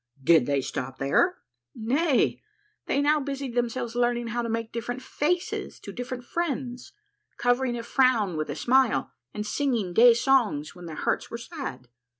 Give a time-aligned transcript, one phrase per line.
[0.23, 1.37] Did they stop here?"
[1.75, 2.41] Nay,
[2.87, 6.93] they now busied themselves learning how to make dif ferent faces to different friends,
[7.37, 11.87] covering a frown with a smile, and singing gay songs when their hearts were sad.